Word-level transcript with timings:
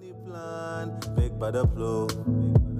Money 0.00 0.14
plan, 0.24 0.98
big 1.14 1.38
by 1.38 1.50
the 1.50 1.66
flow. 1.68 2.06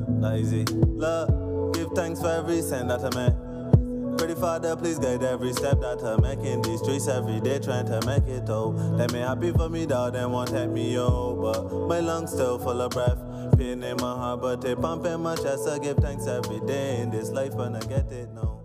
Not 0.08 0.38
easy. 0.38 0.64
Love, 0.64 1.74
give 1.74 1.90
thanks 1.92 2.18
for 2.18 2.28
every 2.28 2.62
cent 2.62 2.88
that 2.88 3.04
I 3.04 3.10
make. 3.14 4.16
Pretty 4.18 4.34
father, 4.34 4.74
please 4.74 4.98
guide 4.98 5.22
every 5.22 5.52
step 5.52 5.80
that 5.80 6.02
I 6.02 6.16
make 6.16 6.38
in 6.38 6.62
these 6.62 6.80
streets 6.80 7.08
every 7.08 7.40
day, 7.40 7.58
trying 7.58 7.84
to 7.86 8.00
make 8.06 8.26
it 8.26 8.48
oh. 8.48 8.70
Let 8.70 9.12
me 9.12 9.18
happy 9.18 9.52
for 9.52 9.68
me, 9.68 9.84
dog, 9.84 10.14
then 10.14 10.30
won't 10.30 10.48
take 10.48 10.70
me 10.70 10.98
oh. 10.98 11.36
But 11.42 11.70
my 11.88 12.00
lungs 12.00 12.30
still 12.30 12.58
full 12.58 12.80
of 12.80 12.90
breath. 12.92 13.18
Pain 13.58 13.82
in 13.82 13.96
my 13.98 14.14
heart, 14.14 14.40
but 14.40 14.62
they 14.62 14.74
pump 14.74 15.04
in 15.04 15.20
my 15.20 15.36
chest. 15.36 15.68
I 15.68 15.78
give 15.78 15.98
thanks 15.98 16.26
every 16.26 16.60
day 16.60 17.00
in 17.00 17.10
this 17.10 17.30
life 17.30 17.52
when 17.52 17.76
I 17.76 17.80
get 17.80 18.10
it 18.12 18.30
now. 18.30 18.59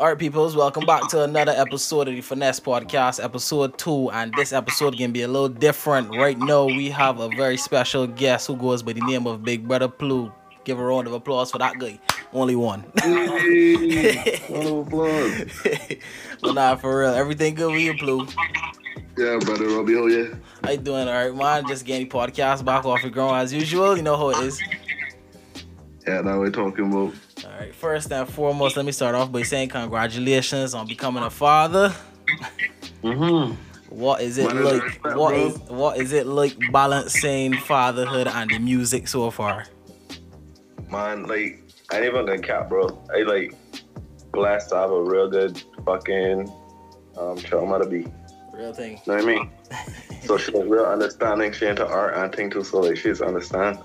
All 0.00 0.06
right, 0.06 0.18
peoples, 0.18 0.56
welcome 0.56 0.86
back 0.86 1.08
to 1.10 1.24
another 1.24 1.52
episode 1.52 2.08
of 2.08 2.14
the 2.14 2.22
Finesse 2.22 2.58
Podcast, 2.58 3.22
episode 3.22 3.76
two. 3.76 4.10
And 4.12 4.32
this 4.34 4.50
episode 4.50 4.96
can 4.96 5.12
be 5.12 5.20
a 5.20 5.28
little 5.28 5.50
different. 5.50 6.16
Right 6.16 6.38
now, 6.38 6.64
we 6.64 6.88
have 6.88 7.20
a 7.20 7.28
very 7.28 7.58
special 7.58 8.06
guest 8.06 8.46
who 8.46 8.56
goes 8.56 8.82
by 8.82 8.94
the 8.94 9.02
name 9.02 9.26
of 9.26 9.44
Big 9.44 9.68
Brother 9.68 9.88
Plu. 9.88 10.32
Give 10.64 10.78
a 10.78 10.82
round 10.82 11.06
of 11.06 11.12
applause 11.12 11.50
for 11.50 11.58
that 11.58 11.78
guy. 11.78 12.00
Only 12.32 12.56
one. 12.56 12.90
Hey, 13.02 14.40
round 14.48 14.68
of 14.68 14.86
applause. 14.86 15.44
but 16.40 16.54
nah, 16.54 16.76
for 16.76 17.00
real, 17.00 17.10
everything 17.10 17.54
good 17.54 17.70
with 17.70 17.82
you, 17.82 17.92
Plu? 17.98 18.26
Yeah, 19.18 19.36
brother 19.44 19.66
Robbie, 19.66 19.96
how 19.96 20.06
you? 20.06 20.40
How 20.64 20.70
you 20.70 20.78
doing? 20.78 21.08
All 21.08 21.28
right, 21.28 21.34
man. 21.34 21.68
Just 21.68 21.84
getting 21.84 22.08
the 22.08 22.14
podcast 22.14 22.64
back 22.64 22.86
off 22.86 23.02
the 23.02 23.10
ground 23.10 23.36
as 23.36 23.52
usual. 23.52 23.98
You 23.98 24.02
know 24.02 24.16
how 24.16 24.30
it 24.30 24.38
is. 24.38 24.62
Yeah, 26.06 26.22
now 26.22 26.38
we're 26.38 26.50
talking 26.50 26.90
about. 26.90 27.12
All 27.44 27.50
right, 27.58 27.74
first 27.74 28.12
and 28.12 28.28
foremost, 28.28 28.76
let 28.76 28.84
me 28.84 28.92
start 28.92 29.14
off 29.14 29.32
by 29.32 29.42
saying 29.42 29.70
congratulations 29.70 30.74
on 30.74 30.86
becoming 30.86 31.22
a 31.22 31.30
father. 31.30 31.94
Mm-hmm. 33.02 33.54
What 33.88 34.20
is 34.20 34.36
it 34.36 34.54
like? 34.54 34.82
What 35.04 35.14
bro. 35.14 35.46
is 35.46 35.58
what 35.68 35.96
is 35.96 36.12
it 36.12 36.26
like 36.26 36.56
balancing 36.70 37.54
fatherhood 37.54 38.28
and 38.28 38.50
the 38.50 38.58
music 38.58 39.08
so 39.08 39.30
far? 39.30 39.66
Man, 40.90 41.24
like, 41.24 41.62
I 41.90 41.96
ain't 41.96 42.06
even 42.06 42.26
gonna 42.26 42.38
cap, 42.40 42.68
bro. 42.68 43.02
I 43.14 43.22
like 43.22 43.54
blessed 44.32 44.68
to 44.70 44.76
have 44.76 44.90
a 44.90 45.02
real 45.02 45.28
good 45.28 45.62
fucking 45.84 46.52
um 47.16 47.38
child 47.38 47.68
mother 47.68 47.84
to 47.84 47.90
be. 47.90 48.06
Real 48.54 48.74
thing. 48.74 49.00
You 49.06 49.12
know 49.12 49.14
what 49.14 49.22
I 49.22 49.26
mean? 49.26 49.50
so 50.24 50.36
she's 50.36 50.54
real 50.54 50.84
understanding. 50.84 51.52
She 51.52 51.66
into 51.66 51.86
art 51.86 52.16
and 52.16 52.34
thing 52.34 52.50
too, 52.50 52.62
so 52.62 52.80
like 52.80 52.98
she's 52.98 53.22
understand. 53.22 53.78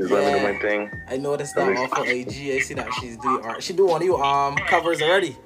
She's 0.00 0.10
let 0.10 0.24
me 0.24 0.30
do 0.32 0.36
Yeah. 0.46 0.52
my 0.52 0.58
thing. 0.58 0.90
I 1.08 1.16
noticed 1.18 1.54
that 1.56 1.76
off 1.76 1.96
her 1.98 2.04
IG. 2.04 2.52
I 2.56 2.58
see 2.60 2.74
that 2.74 2.88
she's 3.00 3.16
doing 3.18 3.44
art. 3.44 3.62
She 3.62 3.72
do 3.74 3.86
one 3.86 4.00
of 4.00 4.06
you 4.06 4.16
um 4.16 4.56
covers 4.56 5.02
already. 5.02 5.36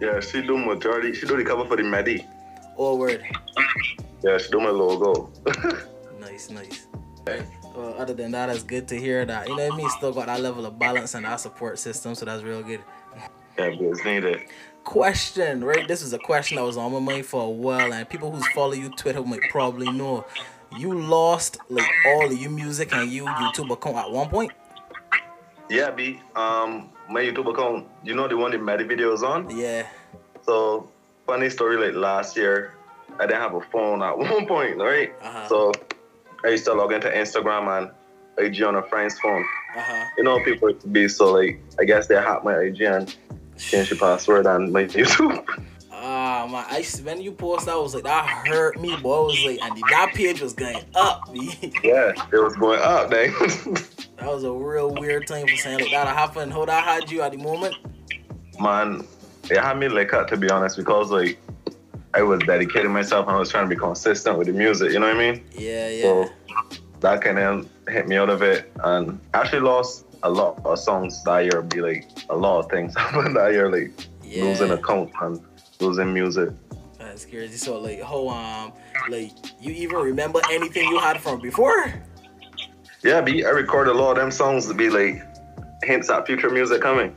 Yeah, 0.00 0.20
she 0.20 0.42
do 0.42 0.56
majority. 0.58 1.12
She 1.12 1.26
do 1.26 1.36
the 1.36 1.44
cover 1.44 1.64
for 1.66 1.76
the 1.76 1.82
Medi. 1.82 2.26
Oh 2.78 2.96
word. 2.96 3.24
Yeah, 4.22 4.38
she 4.38 4.50
do 4.50 4.60
my 4.60 4.70
logo. 4.70 5.30
Nice, 6.20 6.48
nice. 6.50 6.86
Well, 7.76 7.94
other 7.98 8.14
than 8.14 8.30
that, 8.32 8.48
it's 8.48 8.62
good 8.62 8.88
to 8.88 8.96
hear 8.98 9.24
that. 9.26 9.46
You 9.46 9.56
know 9.56 9.64
what 9.68 9.74
I 9.74 9.76
mean? 9.76 9.90
Still 9.90 10.12
got 10.12 10.26
that 10.26 10.40
level 10.40 10.64
of 10.66 10.78
balance 10.78 11.14
and 11.14 11.24
that 11.26 11.36
support 11.38 11.78
system, 11.78 12.14
so 12.14 12.24
that's 12.24 12.42
real 12.42 12.62
good. 12.62 12.80
yeah, 13.58 13.70
but 13.70 13.80
it's 13.80 14.04
needed. 14.04 14.40
Question, 14.84 15.62
right? 15.62 15.86
This 15.86 16.02
was 16.02 16.12
a 16.12 16.18
question 16.18 16.56
that 16.56 16.64
was 16.64 16.76
on 16.76 16.92
my 16.92 16.98
mind 16.98 17.26
for 17.26 17.42
a 17.44 17.48
while, 17.48 17.92
and 17.92 18.08
people 18.08 18.30
who 18.32 18.42
follow 18.54 18.72
you 18.72 18.88
Twitter 18.90 19.22
might 19.22 19.42
probably 19.50 19.90
know. 19.92 20.24
You 20.76 20.98
lost 20.98 21.58
like 21.68 21.88
all 22.06 22.26
of 22.26 22.32
your 22.32 22.50
music 22.50 22.92
and 22.92 23.10
you 23.10 23.24
YouTube 23.24 23.70
account 23.70 23.96
at 23.96 24.10
one 24.10 24.28
point. 24.28 24.52
Yeah, 25.70 25.90
B. 25.90 26.20
Um, 26.34 26.90
my 27.08 27.22
YouTube 27.22 27.50
account. 27.52 27.86
You 28.02 28.14
know 28.14 28.28
the 28.28 28.36
one 28.36 28.50
the 28.50 28.58
Medi 28.58 28.84
videos 28.84 29.22
on. 29.22 29.56
Yeah. 29.56 29.86
So 30.42 30.88
funny 31.26 31.50
story. 31.50 31.76
Like 31.76 31.94
last 31.94 32.36
year, 32.36 32.74
I 33.18 33.26
didn't 33.26 33.40
have 33.40 33.54
a 33.54 33.60
phone 33.60 34.02
at 34.02 34.16
one 34.30 34.46
point, 34.46 34.78
right? 34.78 35.12
Uh-huh. 35.22 35.48
So 35.48 35.72
I 36.44 36.48
used 36.48 36.64
to 36.66 36.74
log 36.74 36.92
into 36.92 37.08
Instagram 37.08 37.68
and 37.78 37.90
IG 38.38 38.62
on 38.62 38.76
a 38.76 38.82
friend's 38.82 39.18
phone. 39.18 39.44
Uh 39.76 39.80
huh. 39.80 40.04
You 40.18 40.24
know, 40.24 40.42
people 40.44 40.74
to 40.74 40.86
be 40.88 41.08
so 41.08 41.32
like 41.32 41.60
I 41.78 41.84
guess 41.84 42.06
they 42.06 42.16
hacked 42.16 42.44
my 42.44 42.54
IG 42.56 42.82
and 42.82 43.14
changed 43.56 43.92
the 43.92 43.96
password 43.96 44.46
and 44.46 44.72
my 44.72 44.84
YouTube. 44.84 45.46
Man, 46.46 46.64
I 46.68 46.84
when 47.02 47.22
you 47.22 47.32
post 47.32 47.66
that, 47.66 47.72
I 47.72 47.76
was 47.76 47.94
like 47.94 48.04
that 48.04 48.26
hurt 48.46 48.78
me, 48.80 48.96
boy. 48.96 49.16
I 49.16 49.20
was 49.20 49.44
like, 49.44 49.62
and 49.62 49.82
that 49.90 50.12
page 50.14 50.42
was 50.42 50.52
going 50.52 50.84
up. 50.94 51.28
me. 51.32 51.72
yeah, 51.82 52.12
it 52.32 52.36
was 52.36 52.54
going 52.56 52.80
up, 52.82 53.10
dang. 53.10 53.32
that 54.18 54.26
was 54.26 54.44
a 54.44 54.52
real 54.52 54.92
weird 54.94 55.26
thing 55.26 55.48
for 55.48 55.56
saying 55.56 55.80
like 55.80 55.90
that 55.90 56.06
happened. 56.06 56.52
How 56.52 56.64
that 56.66 56.84
had 56.84 57.10
you 57.10 57.22
at 57.22 57.32
the 57.32 57.38
moment? 57.38 57.74
Man, 58.60 59.06
it 59.50 59.58
had 59.58 59.78
me 59.78 59.88
like 59.88 60.12
up 60.12 60.28
to 60.28 60.36
be 60.36 60.50
honest 60.50 60.76
because 60.76 61.10
like 61.10 61.38
I 62.12 62.22
was 62.22 62.40
dedicating 62.40 62.92
myself 62.92 63.26
and 63.26 63.36
I 63.36 63.38
was 63.38 63.50
trying 63.50 63.68
to 63.68 63.74
be 63.74 63.78
consistent 63.78 64.38
with 64.38 64.46
the 64.46 64.52
music. 64.52 64.92
You 64.92 65.00
know 65.00 65.08
what 65.08 65.16
I 65.16 65.32
mean? 65.32 65.44
Yeah, 65.52 65.88
yeah. 65.88 66.02
So 66.02 66.30
that 67.00 67.22
kind 67.22 67.38
of 67.38 67.68
hit 67.88 68.06
me 68.06 68.16
out 68.16 68.30
of 68.30 68.42
it, 68.42 68.70
and 68.84 69.18
I 69.32 69.40
actually 69.40 69.60
lost 69.60 70.04
a 70.22 70.30
lot 70.30 70.60
of 70.64 70.78
songs 70.78 71.22
that 71.24 71.40
year. 71.40 71.62
Be 71.62 71.80
like 71.80 72.08
a 72.28 72.36
lot 72.36 72.60
of 72.60 72.70
things 72.70 72.94
happened 72.98 73.34
that 73.36 73.52
year, 73.52 73.70
like 73.70 73.92
yeah. 74.22 74.44
losing 74.44 74.70
account 74.70 75.10
and 75.20 75.40
losing 75.80 76.12
music. 76.12 76.50
That's 76.98 77.24
crazy. 77.24 77.56
So 77.56 77.80
like, 77.80 78.02
how 78.02 78.28
um, 78.28 78.72
like 79.08 79.32
you 79.60 79.72
even 79.72 79.96
remember 79.96 80.40
anything 80.50 80.88
you 80.88 80.98
had 80.98 81.20
from 81.20 81.40
before? 81.40 81.92
Yeah, 83.02 83.20
be 83.20 83.44
I 83.44 83.50
recorded 83.50 83.94
a 83.94 83.98
lot 83.98 84.12
of 84.12 84.16
them 84.16 84.30
songs 84.30 84.66
to 84.68 84.74
be 84.74 84.88
like 84.88 85.22
hints 85.82 86.08
at 86.10 86.26
future 86.26 86.50
music 86.50 86.80
coming. 86.80 87.14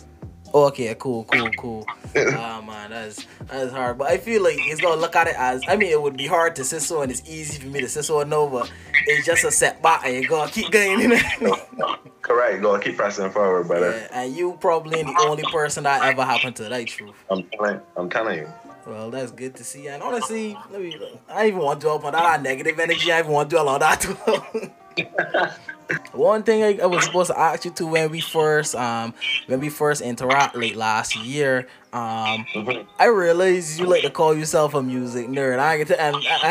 Okay, 0.53 0.95
cool, 0.97 1.23
cool, 1.25 1.49
cool. 1.57 1.85
Ah 2.15 2.61
man, 2.65 2.89
that's 2.89 3.25
that's 3.47 3.71
hard. 3.71 3.97
But 3.97 4.09
I 4.09 4.17
feel 4.17 4.41
like 4.43 4.55
it's 4.57 4.81
gonna 4.81 4.99
look 4.99 5.15
at 5.15 5.27
it 5.27 5.35
as 5.37 5.61
I 5.67 5.75
mean 5.75 5.91
it 5.91 6.01
would 6.01 6.17
be 6.17 6.25
hard 6.25 6.55
to 6.55 6.63
say 6.63 6.79
so 6.79 7.01
and 7.01 7.11
it's 7.11 7.21
easy 7.29 7.59
for 7.59 7.67
me 7.67 7.81
to 7.81 7.89
say 7.89 8.01
so 8.01 8.23
no, 8.23 8.47
but 8.47 8.71
it's 9.05 9.25
just 9.25 9.43
a 9.43 9.51
setback 9.51 10.05
and 10.05 10.15
you 10.15 10.27
gotta 10.27 10.51
keep 10.51 10.71
going, 10.71 10.99
you 11.01 11.07
know. 11.09 11.95
Correct, 12.21 12.55
you 12.55 12.61
gotta 12.61 12.81
keep 12.83 12.95
pressing 12.97 13.29
forward, 13.29 13.67
brother. 13.67 13.91
yeah, 13.91 14.21
and 14.23 14.35
you 14.35 14.57
probably 14.59 15.03
the 15.03 15.15
only 15.27 15.43
person 15.51 15.83
that 15.83 16.01
ever 16.03 16.23
happened 16.23 16.55
to 16.55 16.63
that 16.63 16.87
truth. 16.87 17.13
I'm 17.29 17.43
telling, 17.43 17.81
I'm 17.95 18.09
telling 18.09 18.39
you. 18.39 18.47
Well, 18.87 19.11
that's 19.11 19.31
good 19.33 19.55
to 19.55 19.63
see. 19.65 19.87
And 19.89 20.01
honestly, 20.01 20.55
let 20.71 20.81
me 20.81 20.95
I 21.29 21.39
don't 21.39 21.47
even 21.47 21.59
want 21.59 21.81
to 21.81 21.85
dwell 21.85 21.97
upon 21.97 22.13
that 22.13 22.41
negative 22.41 22.79
energy. 22.79 23.11
I 23.11 23.19
even 23.19 23.31
want 23.31 23.49
to 23.49 23.55
dwell 23.55 23.67
on 23.69 23.79
that 23.81 23.99
too. 23.99 24.17
One 26.13 26.43
thing 26.43 26.63
I, 26.63 26.83
I 26.83 26.85
was 26.85 27.03
supposed 27.05 27.29
to 27.31 27.37
ask 27.39 27.63
you 27.63 27.71
to 27.71 27.85
when 27.85 28.09
we 28.11 28.19
first 28.21 28.75
um 28.75 29.13
when 29.47 29.59
we 29.59 29.69
first 29.69 30.01
interact 30.01 30.55
late 30.55 30.75
last 30.75 31.15
year, 31.15 31.67
um 31.93 32.45
Mhm. 32.55 32.85
I 32.97 33.05
realized 33.05 33.77
you 33.79 33.87
like 33.87 34.03
to 34.03 34.09
call 34.09 34.33
yourself 34.35 34.73
a 34.73 34.81
music 34.81 35.27
nerd. 35.27 35.59
I 35.59 35.77
get 35.77 35.87
to 35.87 36.01
and, 36.01 36.15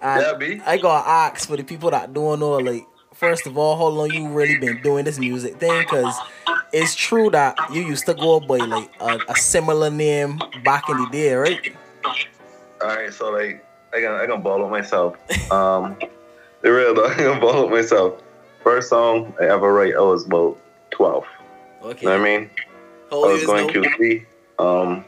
and 0.00 0.22
Yeah, 0.22 0.34
B. 0.38 0.60
I 0.66 0.76
got 0.76 1.06
asked 1.06 1.46
for 1.48 1.56
the 1.56 1.64
people 1.64 1.90
that 1.90 2.12
don't 2.12 2.40
know 2.40 2.58
like 2.58 2.86
first 3.14 3.46
of 3.46 3.56
all 3.56 3.76
how 3.76 3.86
long 3.86 4.10
you 4.12 4.28
really 4.28 4.54
been 4.56 4.82
doing 4.82 5.04
this 5.04 5.18
music 5.18 5.56
thing 5.58 5.82
because 5.82 6.18
it's 6.72 6.94
true 6.94 7.30
that 7.30 7.56
you 7.72 7.82
used 7.82 8.06
to 8.06 8.14
go 8.14 8.40
by 8.40 8.56
like 8.56 8.90
a, 9.00 9.18
a 9.28 9.36
similar 9.36 9.90
name 9.90 10.40
back 10.64 10.88
in 10.88 10.96
the 10.96 11.08
day, 11.10 11.34
right? 11.34 11.76
All 12.80 12.88
right, 12.88 13.12
so 13.12 13.30
like 13.30 13.64
I 13.92 14.00
can 14.00 14.12
I 14.12 14.26
can 14.26 14.42
ball 14.42 14.64
up 14.64 14.70
myself. 14.70 15.16
Um, 15.52 15.96
the 16.62 16.72
real 16.72 16.94
though, 16.94 17.06
I 17.10 17.14
can 17.14 17.40
ball 17.40 17.66
up 17.66 17.70
myself. 17.70 18.22
First 18.62 18.88
song 18.88 19.34
I 19.40 19.44
ever 19.44 19.72
write, 19.72 19.94
I 19.94 20.00
was 20.00 20.26
about 20.26 20.58
twelve. 20.90 21.26
Okay. 21.82 22.02
You 22.02 22.08
know 22.08 22.18
what 22.18 22.28
I 22.28 22.38
mean? 22.38 22.50
I 23.10 23.14
was 23.14 23.44
going 23.44 23.66
now? 23.66 23.72
QC. 23.72 24.26
Um, 24.58 25.04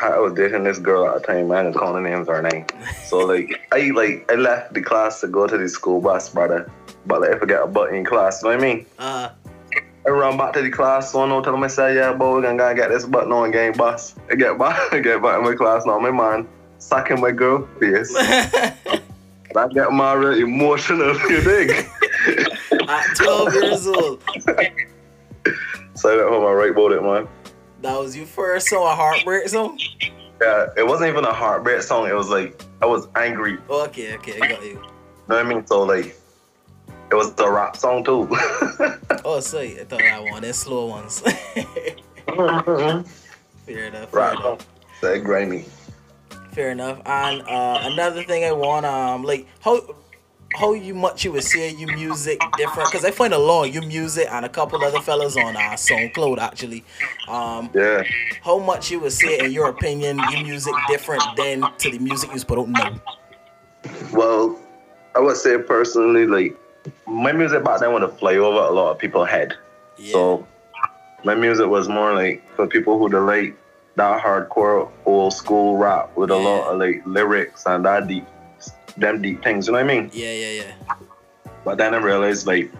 I 0.00 0.18
was 0.18 0.32
dating 0.34 0.64
this 0.64 0.78
girl 0.78 1.08
at 1.08 1.20
the 1.20 1.26
time. 1.26 1.50
I 1.50 1.62
didn't 1.62 1.76
call 1.76 1.92
the 1.92 2.00
names 2.00 2.28
or 2.28 2.42
name. 2.42 2.66
So 3.06 3.18
like 3.26 3.66
I 3.72 3.90
like 3.90 4.30
I 4.30 4.34
left 4.34 4.74
the 4.74 4.82
class 4.82 5.20
to 5.22 5.28
go 5.28 5.46
to 5.46 5.56
the 5.56 5.68
school 5.68 6.00
bus, 6.00 6.28
brother. 6.28 6.70
But 7.06 7.22
like, 7.22 7.30
I 7.30 7.38
forget 7.38 7.62
a 7.62 7.66
button 7.66 7.96
in 7.96 8.04
class. 8.04 8.42
You 8.42 8.50
know 8.50 8.56
what 8.56 8.64
I 8.64 8.74
mean? 8.74 8.86
Uh, 8.98 9.30
run 10.08 10.36
back 10.36 10.52
to 10.54 10.62
the 10.62 10.70
class, 10.70 11.12
so 11.12 11.22
I 11.22 11.28
know 11.28 11.40
tell 11.42 11.52
them 11.52 11.62
I 11.64 11.68
say, 11.68 11.94
yeah, 11.96 12.12
boy, 12.12 12.34
we're 12.34 12.42
gonna 12.42 12.74
get 12.74 12.88
this 12.90 13.04
button 13.04 13.32
on 13.32 13.50
game 13.50 13.72
bus. 13.72 14.14
I 14.30 14.34
get 14.36 14.58
back, 14.58 14.92
I 14.92 15.00
get 15.00 15.22
back 15.22 15.38
in 15.38 15.44
my 15.44 15.54
class 15.54 15.84
now, 15.86 15.98
my 15.98 16.10
man 16.10 16.46
sucking 16.78 17.20
my 17.20 17.30
girl 17.32 17.68
face. 17.80 18.14
I 18.16 19.66
get 19.72 19.90
my 19.92 20.12
real 20.12 20.38
emotional, 20.38 21.16
you 21.30 21.40
dig? 21.42 21.70
at 22.88 23.04
12 23.16 23.54
years 23.54 23.86
old, 23.86 24.22
So 25.94 26.10
I 26.10 26.16
went 26.16 26.28
home 26.30 26.44
and 26.46 26.56
write 26.56 26.70
about 26.70 26.92
it, 26.92 27.02
man. 27.02 27.28
that 27.82 27.98
was 27.98 28.16
your 28.16 28.26
first 28.26 28.68
song, 28.68 28.84
a 28.86 28.94
heartbreak 28.94 29.48
song? 29.48 29.78
Yeah, 30.40 30.66
it 30.76 30.86
wasn't 30.86 31.08
even 31.08 31.24
a 31.24 31.32
heartbreak 31.32 31.82
song. 31.82 32.06
It 32.08 32.14
was 32.14 32.28
like 32.28 32.62
I 32.80 32.86
was 32.86 33.08
angry. 33.16 33.52
You 33.52 33.62
Okay, 33.68 34.14
okay, 34.16 34.38
I 34.40 34.48
got 34.48 34.62
you. 34.64 34.74
know 34.74 34.80
what 35.26 35.38
I 35.38 35.42
mean? 35.48 35.66
So 35.66 35.82
like, 35.82 36.16
it 37.10 37.14
was 37.14 37.32
a 37.38 37.50
rap 37.50 37.76
song 37.76 38.04
too. 38.04 38.28
Oh, 39.24 39.40
sorry, 39.40 39.80
I 39.80 39.84
thought 39.84 40.04
that 40.04 40.22
one, 40.24 40.42
them 40.42 40.52
slow 40.52 40.86
ones. 40.86 41.20
fair 42.26 42.36
enough, 42.36 43.10
fair 43.66 43.84
enough. 43.86 44.10
song. 44.42 44.58
That 45.00 45.24
grimy. 45.24 45.64
Fair 46.52 46.70
enough. 46.70 47.00
And 47.06 47.42
uh, 47.42 47.80
another 47.82 48.22
thing 48.24 48.44
I 48.44 48.52
want, 48.52 48.86
um, 48.86 49.22
like 49.24 49.46
how 49.60 49.80
how 50.54 50.72
you 50.72 50.94
much 50.94 51.24
you 51.24 51.32
would 51.32 51.42
say 51.44 51.70
your 51.70 51.88
music 51.90 52.56
different? 52.56 52.90
Because 52.90 53.04
I 53.04 53.10
find 53.10 53.32
a 53.34 53.38
lot 53.38 53.64
of 53.68 53.74
your 53.74 53.82
music 53.84 54.28
and 54.30 54.44
a 54.44 54.48
couple 54.48 54.82
other 54.84 54.98
fellas 55.00 55.36
on 55.36 55.56
uh, 55.56 55.72
SoundCloud 55.74 56.38
actually. 56.38 56.84
Um, 57.28 57.70
Yeah. 57.74 58.02
how 58.42 58.58
much 58.58 58.90
you 58.90 59.00
would 59.00 59.12
say, 59.12 59.44
in 59.44 59.52
your 59.52 59.68
opinion, 59.68 60.26
your 60.26 60.40
music 60.40 60.86
different 60.86 61.36
than 61.36 61.70
to 61.78 61.90
the 61.90 61.98
music 61.98 62.30
you 62.34 62.42
put 62.44 62.58
out 62.58 62.68
now? 62.68 63.00
Well, 64.12 64.58
I 65.14 65.20
would 65.20 65.36
say 65.36 65.58
personally, 65.58 66.26
like 66.26 66.56
my 67.06 67.32
music 67.32 67.64
back 67.64 67.80
then 67.80 67.92
would 67.92 68.02
have 68.02 68.18
fly 68.18 68.36
over 68.36 68.58
a 68.58 68.70
lot 68.70 68.90
of 68.90 68.98
people's 68.98 69.28
head. 69.28 69.54
Yeah. 69.96 70.12
So 70.12 70.46
my 71.24 71.34
music 71.34 71.66
was 71.66 71.88
more 71.88 72.14
like 72.14 72.48
for 72.54 72.66
people 72.66 72.98
who 72.98 73.08
like 73.08 73.56
that 73.96 74.22
hardcore 74.22 74.90
old 75.04 75.32
school 75.32 75.76
rap 75.76 76.16
with 76.16 76.30
a 76.30 76.36
lot 76.36 76.72
of 76.72 76.78
like 76.78 77.02
lyrics 77.04 77.64
and 77.66 77.84
that 77.84 78.06
deep, 78.06 78.26
them 78.96 79.20
deep 79.20 79.42
things. 79.42 79.66
You 79.66 79.72
know 79.72 79.78
what 79.78 79.90
I 79.90 80.00
mean? 80.00 80.10
yeah, 80.12 80.32
yeah, 80.32 80.62
yeah. 80.62 80.94
But 81.64 81.78
then 81.78 81.94
I 81.94 81.98
realized 81.98 82.46
like 82.46 82.70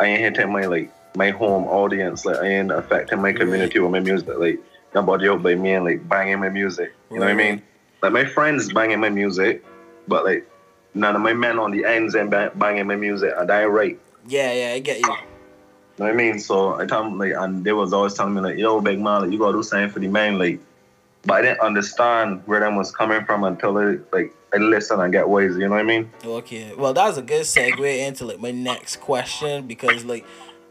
I 0.00 0.06
ain't 0.06 0.20
hitting 0.20 0.52
my 0.52 0.66
like 0.66 0.92
my 1.16 1.30
home 1.30 1.64
audience. 1.64 2.24
Like 2.24 2.38
I 2.38 2.46
ain't 2.46 2.72
affecting 2.72 3.22
my 3.22 3.32
community 3.32 3.78
with 3.78 3.90
my 3.90 4.00
music. 4.00 4.28
Like 4.36 4.58
nobody 4.94 5.28
out 5.28 5.42
by 5.42 5.54
me 5.54 5.74
and 5.74 5.84
like 5.84 6.06
banging 6.08 6.40
my 6.40 6.48
music. 6.48 6.92
You 7.10 7.18
know 7.18 7.26
what 7.26 7.32
I 7.32 7.34
mean? 7.34 7.62
Like 8.02 8.12
my 8.12 8.24
friends 8.24 8.72
banging 8.72 9.00
my 9.00 9.10
music, 9.10 9.64
but 10.06 10.24
like 10.24 10.48
none 10.98 11.16
of 11.16 11.22
my 11.22 11.32
men 11.32 11.58
on 11.58 11.70
the 11.70 11.84
ends 11.84 12.14
and 12.14 12.30
banging 12.30 12.86
my 12.86 12.96
music. 12.96 13.32
And 13.36 13.50
I 13.50 13.64
right. 13.64 13.98
Yeah, 14.26 14.52
yeah, 14.52 14.72
I 14.74 14.78
get 14.80 15.00
you. 15.00 15.06
You 15.06 16.04
know 16.04 16.04
what 16.04 16.10
I 16.10 16.12
mean? 16.12 16.38
So 16.38 16.74
I 16.78 16.86
tell 16.86 17.02
them 17.02 17.18
like, 17.18 17.32
and 17.32 17.64
they 17.64 17.72
was 17.72 17.92
always 17.92 18.14
telling 18.14 18.34
me 18.34 18.40
like, 18.40 18.58
"Yo, 18.58 18.80
big 18.80 19.00
man, 19.00 19.22
like, 19.22 19.32
you 19.32 19.38
gotta 19.38 19.56
do 19.58 19.62
something 19.62 19.90
for 19.90 19.98
the 19.98 20.08
man." 20.08 20.38
Like, 20.38 20.60
but 21.24 21.34
I 21.34 21.42
didn't 21.42 21.60
understand 21.60 22.42
where 22.46 22.60
them 22.60 22.76
was 22.76 22.94
coming 22.94 23.24
from 23.24 23.44
until 23.44 23.76
I 23.78 23.98
like 24.12 24.32
I 24.52 24.58
listen 24.58 25.00
and 25.00 25.12
get 25.12 25.28
wise. 25.28 25.56
You 25.56 25.68
know 25.68 25.70
what 25.70 25.80
I 25.80 25.82
mean? 25.82 26.10
Okay, 26.24 26.72
well 26.76 26.94
that's 26.94 27.16
a 27.16 27.22
good 27.22 27.42
segue 27.42 28.06
into 28.06 28.24
like 28.26 28.38
my 28.38 28.50
next 28.50 28.96
question 29.00 29.66
because 29.66 30.04
like 30.04 30.24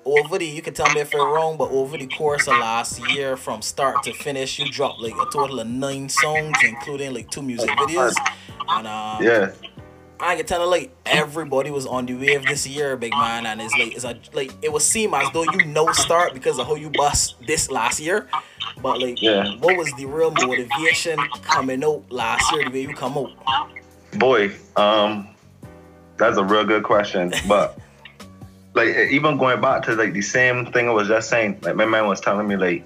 over 0.06 0.38
the 0.38 0.46
you 0.46 0.62
can 0.62 0.74
tell 0.74 0.90
me 0.90 1.02
if 1.02 1.14
I'm 1.14 1.20
wrong, 1.20 1.58
but 1.58 1.70
over 1.72 1.98
the 1.98 2.08
course 2.08 2.48
of 2.48 2.58
last 2.58 3.00
year 3.00 3.36
from 3.36 3.62
start 3.62 4.04
to 4.04 4.14
finish, 4.14 4.60
you 4.60 4.66
dropped 4.72 5.02
like 5.02 5.14
a 5.14 5.26
total 5.26 5.60
of 5.60 5.68
nine 5.68 6.10
songs, 6.10 6.64
including 6.64 7.14
like 7.14 7.30
two 7.30 7.42
music 7.42 7.70
videos. 7.72 8.16
And 8.70 8.88
um, 8.88 9.24
Yeah. 9.24 9.52
I 10.20 10.36
can 10.36 10.46
tell 10.46 10.68
like 10.70 10.92
everybody 11.06 11.72
was 11.72 11.86
on 11.86 12.06
the 12.06 12.16
wave 12.16 12.46
this 12.46 12.66
year, 12.66 12.98
big 12.98 13.12
man, 13.12 13.46
and 13.46 13.62
it's 13.62 13.74
like 13.74 13.96
it's 13.96 14.04
a 14.04 14.18
like 14.34 14.52
it 14.62 14.72
would 14.72 14.82
seem 14.82 15.14
as 15.14 15.32
though 15.32 15.44
you 15.44 15.66
know 15.66 15.92
start 15.92 16.34
because 16.34 16.60
of 16.60 16.68
how 16.68 16.76
you 16.76 16.90
bust 16.90 17.36
this 17.46 17.70
last 17.70 18.00
year. 18.00 18.28
But 18.82 19.02
like 19.02 19.22
Yeah. 19.22 19.56
what 19.58 19.78
was 19.78 19.94
the 19.94 20.06
real 20.06 20.32
motivation 20.32 21.20
coming 21.44 21.84
out 21.84 22.04
last 22.12 22.52
year 22.52 22.64
the 22.64 22.72
way 22.72 22.82
you 22.82 22.94
come 22.94 23.18
out? 23.18 23.32
Boy, 24.14 24.52
um, 24.76 25.28
that's 26.18 26.38
a 26.38 26.44
real 26.44 26.66
good 26.66 26.84
question. 26.84 27.34
But 27.48 27.78
like 28.74 28.90
even 29.12 29.38
going 29.38 29.62
back 29.62 29.84
to 29.84 29.96
like 29.96 30.14
the 30.14 30.22
same 30.22 30.66
thing 30.72 30.88
I 30.88 30.92
was 30.92 31.08
just 31.08 31.30
saying, 31.30 31.60
like 31.62 31.76
my 31.76 31.86
man 31.86 32.08
was 32.08 32.20
telling 32.22 32.48
me 32.48 32.56
like, 32.56 32.84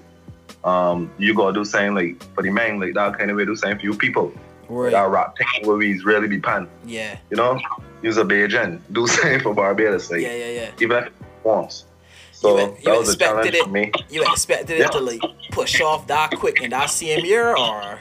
um, 0.64 1.10
you 1.18 1.34
gotta 1.34 1.54
do 1.54 1.64
same 1.64 1.94
like 1.94 2.22
for 2.34 2.42
the 2.42 2.50
man, 2.50 2.78
like 2.78 2.94
that 2.94 3.18
kind 3.18 3.30
of 3.30 3.36
way 3.36 3.44
do 3.44 3.56
same 3.56 3.78
for 3.78 3.84
you 3.84 3.94
people. 3.96 4.32
Right. 4.68 4.92
That 4.92 5.08
rap 5.10 5.36
thing 5.36 5.66
where 5.66 5.76
we 5.76 5.98
really 6.00 6.28
be 6.28 6.38
pan. 6.38 6.68
Yeah. 6.84 7.18
You 7.30 7.36
know? 7.36 7.60
Use 8.02 8.16
a 8.16 8.24
Beijing. 8.24 8.80
Do 8.92 9.06
something 9.14 9.40
for 9.40 9.54
Barbados. 9.54 10.10
Like 10.10 10.20
Yeah, 10.22 10.34
yeah, 10.34 10.50
yeah. 10.50 10.70
even 10.80 11.04
if 11.04 11.12
once. 11.44 11.84
So 12.32 12.58
You- 12.58 12.64
you 12.66 12.76
that 12.84 12.98
was 12.98 13.08
a 13.08 13.12
expected 13.12 13.24
challenge 13.26 13.54
it- 13.54 13.64
for 13.64 13.70
me. 13.70 13.92
You 14.10 14.22
expected 14.22 14.80
it 14.80 14.92
to 14.92 15.00
like 15.00 15.20
push 15.50 15.80
off 15.80 16.06
that 16.08 16.30
quick 16.38 16.60
in 16.62 16.70
that 16.70 16.86
same 16.90 17.24
year 17.24 17.56
or 17.56 18.00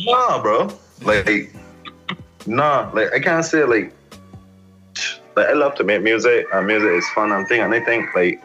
Nah, 0.00 0.40
bro. 0.42 0.68
Like, 1.02 1.52
nah. 2.46 2.90
Like, 2.94 3.12
I 3.12 3.18
can't 3.20 3.44
say 3.44 3.64
like, 3.64 3.92
like 5.36 5.46
I 5.48 5.52
love 5.52 5.74
to 5.76 5.84
make 5.84 6.02
music, 6.02 6.46
and 6.52 6.66
music 6.66 6.90
is 6.90 7.06
fun 7.14 7.32
and 7.32 7.46
thing. 7.48 7.60
And 7.60 7.74
I 7.74 7.80
think 7.80 8.14
like, 8.14 8.42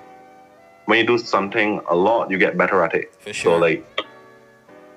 when 0.85 0.99
you 0.99 1.05
do 1.05 1.17
something 1.17 1.79
a 1.89 1.95
lot, 1.95 2.29
you 2.31 2.37
get 2.37 2.57
better 2.57 2.83
at 2.83 2.93
it. 2.93 3.13
For 3.19 3.31
sure. 3.33 3.53
So 3.53 3.57
like, 3.59 3.85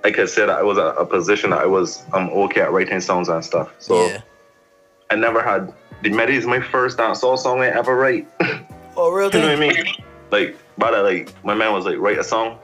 I 0.04 0.10
could 0.10 0.28
say 0.28 0.46
that 0.46 0.58
I 0.58 0.62
was 0.62 0.78
at 0.78 0.96
a 0.98 1.06
position 1.06 1.50
that 1.50 1.60
I 1.60 1.66
was 1.66 2.04
um 2.12 2.28
okay 2.30 2.60
at 2.60 2.72
writing 2.72 3.00
songs 3.00 3.28
and 3.28 3.44
stuff. 3.44 3.74
So 3.78 4.06
yeah. 4.06 4.20
I 5.10 5.16
never 5.16 5.42
had. 5.42 5.72
The 6.02 6.10
Medi 6.10 6.36
is 6.36 6.46
my 6.46 6.60
first 6.60 6.98
dancehall 6.98 7.38
song 7.38 7.60
I 7.60 7.68
ever 7.68 7.96
write. 7.96 8.28
Oh 8.96 9.10
really? 9.10 9.36
You 9.36 9.44
know 9.44 9.48
what 9.48 9.56
I 9.56 9.82
mean? 9.82 9.84
Like, 10.30 10.56
but 10.78 10.94
I, 10.94 11.00
like 11.00 11.44
my 11.44 11.52
man 11.54 11.72
was 11.72 11.84
like, 11.84 11.98
write 11.98 12.18
a 12.18 12.22
song. 12.22 12.60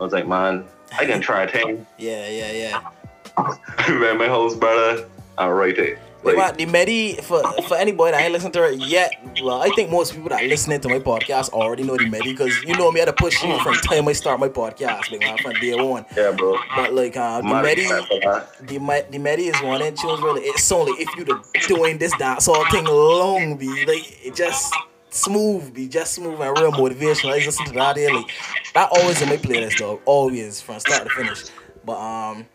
I 0.00 0.02
was 0.02 0.12
like, 0.12 0.26
man, 0.26 0.64
I 0.98 1.04
can 1.04 1.20
try 1.20 1.44
a 1.44 1.48
thing. 1.52 1.86
Yeah, 1.98 2.28
yeah, 2.28 2.50
yeah. 2.50 3.88
man, 3.88 4.18
my 4.18 4.26
host 4.26 4.58
brother, 4.58 5.08
I 5.36 5.48
write 5.48 5.78
it. 5.78 5.98
Wait, 6.22 6.36
Like, 6.36 6.48
man, 6.48 6.56
the 6.56 6.66
Medi 6.66 7.14
for 7.16 7.42
for 7.62 7.76
anybody 7.76 8.12
that 8.12 8.22
ain't 8.22 8.32
listened 8.32 8.52
to 8.54 8.64
it 8.64 8.80
yet, 8.80 9.12
well, 9.42 9.62
I 9.62 9.68
think 9.70 9.90
most 9.90 10.14
people 10.14 10.28
that 10.30 10.42
are 10.42 10.48
listening 10.48 10.80
to 10.80 10.88
my 10.88 10.98
podcast 10.98 11.50
already 11.50 11.84
know 11.84 11.96
the 11.96 12.08
Medi 12.08 12.32
because 12.32 12.60
you 12.64 12.74
know 12.76 12.90
me, 12.90 13.00
I 13.00 13.04
had 13.04 13.16
to 13.16 13.22
push 13.22 13.42
you 13.42 13.58
from 13.60 13.74
time 13.76 14.08
I 14.08 14.12
start 14.12 14.40
my 14.40 14.48
podcast, 14.48 15.10
like 15.12 15.20
man, 15.20 15.38
from 15.38 15.52
day 15.54 15.74
one. 15.74 16.04
yeah, 16.16 16.32
bro. 16.32 16.58
But 16.74 16.92
like 16.92 17.16
uh, 17.16 17.40
the 17.40 17.62
Medi, 17.62 17.84
the 17.84 19.06
the 19.10 19.18
Medi 19.18 19.46
is 19.48 19.62
one 19.62 19.80
and 19.82 19.96
tunes 19.96 20.20
really. 20.20 20.42
It's 20.42 20.70
only 20.72 20.92
if 21.00 21.08
you 21.16 21.24
the 21.24 21.40
doing 21.68 21.98
this 21.98 22.14
dancehall 22.16 22.68
thing 22.70 22.84
long, 22.84 23.56
be 23.56 23.68
like 23.86 24.26
it 24.26 24.34
just 24.34 24.74
smooth, 25.10 25.72
be 25.72 25.88
just 25.88 26.14
smooth 26.14 26.40
and 26.40 26.58
real 26.58 26.72
motivational. 26.72 27.32
I 27.32 27.40
just 27.40 27.60
listen 27.60 27.66
to 27.66 27.72
that 27.74 27.96
like 27.96 28.30
that 28.74 28.90
always 28.92 29.22
in 29.22 29.28
my 29.28 29.36
playlist, 29.36 29.76
dog. 29.76 30.00
Always 30.04 30.60
from 30.60 30.80
start 30.80 31.04
to 31.04 31.10
finish. 31.10 31.44
But 31.84 31.98
um, 31.98 32.46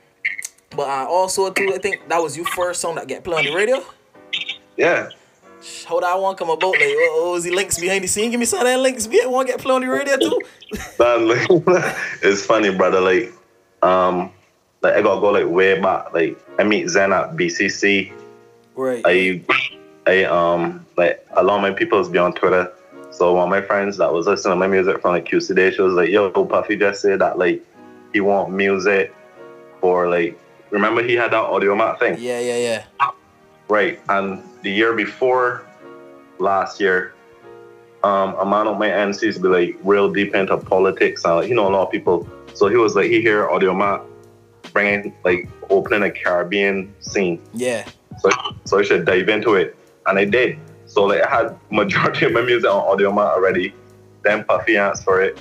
but 0.76 0.88
uh, 0.88 1.08
also 1.08 1.52
too, 1.52 1.72
I 1.74 1.78
think 1.78 2.08
that 2.10 2.22
was 2.22 2.36
your 2.36 2.46
first 2.48 2.82
song 2.82 2.96
that 2.96 3.08
get 3.08 3.24
played 3.24 3.40
on 3.40 3.46
the 3.46 3.56
radio. 3.56 3.84
Yeah. 4.78 5.10
How 5.88 6.00
that 6.00 6.20
one 6.20 6.36
come 6.36 6.50
about? 6.50 6.72
Like, 6.72 6.82
oh, 6.82 7.24
what 7.26 7.32
was 7.34 7.44
the 7.46 7.52
links 7.52 7.80
behind 7.80 8.04
the 8.04 8.08
scene? 8.08 8.32
Give 8.32 8.40
me 8.40 8.46
some 8.46 8.60
of 8.60 8.66
that 8.66 8.80
links. 8.80 9.08
Be 9.08 9.22
one 9.26 9.46
get 9.46 9.60
played 9.60 9.76
on 9.76 9.82
the 9.82 9.88
radio 9.88 10.18
too. 10.18 10.42
It's 12.22 12.46
funny, 12.46 12.76
brother. 12.76 13.00
Like, 13.00 13.32
um, 13.82 14.32
like 14.82 14.96
I 14.96 15.02
gotta 15.02 15.22
go 15.22 15.32
like 15.32 15.48
way 15.48 15.80
back. 15.80 16.14
Like, 16.14 16.38
I 16.60 16.64
meet 16.64 16.90
Zen 16.90 17.14
at 17.14 17.36
BCC. 17.36 18.12
Right. 18.76 19.02
I, 19.06 19.42
I 20.06 20.24
um, 20.26 20.86
like 20.98 21.26
a 21.32 21.44
lot 21.44 21.58
of 21.58 21.62
my 21.62 21.72
people's 21.72 22.10
be 22.10 22.18
on 22.18 22.34
Twitter. 22.34 22.72
So 23.12 23.34
one 23.34 23.44
of 23.44 23.50
my 23.50 23.62
friends 23.62 23.98
that 23.98 24.12
was 24.12 24.26
listening 24.26 24.54
to 24.54 24.60
my 24.60 24.68
music 24.68 25.02
from 25.02 25.12
like 25.12 25.26
QC 25.26 25.56
Day, 25.56 25.72
she 25.72 25.82
was 25.82 25.94
like, 25.94 26.10
"Yo, 26.10 26.30
Puffy 26.32 26.76
just 26.76 27.02
said 27.02 27.20
that 27.20 27.38
like 27.38 27.64
he 28.12 28.20
want 28.20 28.52
music 28.52 29.14
for 29.80 30.10
like." 30.10 30.38
Remember 30.74 31.04
he 31.04 31.14
had 31.14 31.32
that 31.32 31.44
Audiomack 31.44 32.00
thing. 32.00 32.18
yeah, 32.20 32.40
yeah, 32.40 32.58
yeah. 32.58 33.12
Right. 33.70 34.02
And 34.10 34.44
the 34.64 34.72
year 34.72 34.94
before 34.96 35.68
last 36.40 36.82
year, 36.82 37.14
um, 38.04 38.34
a 38.40 38.46
man 38.46 38.68
on 38.68 38.80
my 38.80 38.92
end 38.92 39.16
seems 39.16 39.36
to 39.36 39.42
be 39.42 39.50
like 39.50 39.78
real 39.84 40.12
deep 40.12 40.34
into 40.34 40.58
politics 40.58 41.24
and 41.26 41.36
like, 41.36 41.48
you 41.48 41.54
know, 41.54 41.68
a 41.68 41.70
lot 41.70 41.86
of 41.86 41.92
people. 41.92 42.28
So 42.56 42.70
he 42.70 42.76
was 42.76 42.96
like, 42.96 43.06
he 43.12 43.22
hear 43.22 43.48
Audiomack 43.48 44.04
bringing 44.74 45.14
like 45.24 45.48
opening 45.70 46.02
a 46.04 46.12
Caribbean 46.12 46.92
scene. 47.02 47.40
Yeah. 47.54 47.88
So, 48.18 48.32
so 48.66 48.80
I 48.80 48.82
should 48.82 49.06
dive 49.06 49.30
into 49.30 49.54
it. 49.54 49.78
And 50.08 50.18
I 50.18 50.26
did. 50.26 50.58
So 50.88 51.04
like 51.04 51.22
I 51.22 51.30
had 51.30 51.56
majority 51.70 52.26
of 52.26 52.32
my 52.32 52.42
music 52.42 52.68
on 52.70 52.98
Audiomack 52.98 53.30
already. 53.36 53.76
Then 54.24 54.44
Puffy 54.44 54.78
asked 54.78 55.04
for 55.04 55.22
it. 55.22 55.40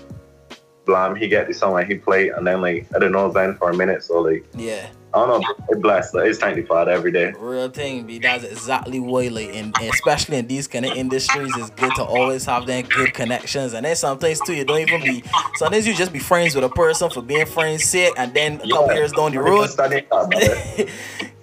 Blam, 0.85 1.17
he 1.17 1.27
get 1.27 1.47
the 1.47 1.55
song 1.55 1.79
and 1.79 1.91
he 1.91 1.97
play 1.97 2.29
and 2.29 2.47
then 2.47 2.61
like 2.61 2.87
I 2.95 2.99
don't 2.99 3.12
know 3.12 3.33
then 3.33 3.57
for 3.57 3.71
a 3.71 3.75
minute. 3.75 4.03
So 4.03 4.21
like 4.21 4.45
Yeah. 4.55 4.91
I 5.14 5.26
don't 5.26 5.42
know, 5.42 5.54
I 5.71 5.75
blessed. 5.78 6.14
Like, 6.14 6.26
it's 6.26 6.38
thankful 6.38 6.76
every 6.76 7.12
day. 7.12 7.33
Real 7.38 7.69
thing, 7.69 8.04
be 8.07 8.19
that's 8.19 8.45
exactly 8.45 8.99
why 9.00 9.28
like 9.28 9.49
in 9.50 9.73
especially 9.81 10.38
in 10.38 10.47
these 10.47 10.66
kind 10.66 10.85
of 10.87 10.92
industries 10.92 11.52
it's 11.57 11.71
good 11.71 11.95
to 11.97 12.02
always 12.04 12.45
have 12.47 12.66
them 12.66 12.85
good 12.85 13.12
connections 13.12 13.73
and 13.75 13.85
then 13.85 13.95
sometimes 13.97 14.40
too 14.40 14.54
you 14.54 14.64
don't 14.64 14.81
even 14.81 15.00
be 15.02 15.23
sometimes 15.57 15.87
you 15.87 15.95
just 15.95 16.12
be 16.12 16.19
friends 16.19 16.54
with 16.54 16.64
a 16.64 16.69
person 16.69 17.11
for 17.11 17.23
being 17.23 17.47
friends 17.47 17.85
sake 17.85 18.12
and 18.16 18.33
then 18.35 18.61
a 18.62 18.69
couple 18.69 18.95
years 18.95 19.12
down 19.12 19.33
the 19.33 19.38
road 19.40 19.66
studying 19.66 20.04
that, 20.11 20.28
brother. 20.31 20.90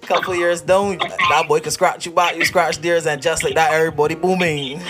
couple 0.02 0.34
years 0.34 0.60
down 0.62 0.98
that 0.98 1.44
boy 1.46 1.60
can 1.60 1.70
scratch 1.70 2.06
you 2.06 2.12
back 2.12 2.36
you 2.36 2.44
scratch 2.44 2.78
theirs 2.78 3.06
and 3.06 3.22
just 3.22 3.44
like 3.44 3.54
that 3.54 3.72
everybody 3.72 4.14
booming 4.14 4.80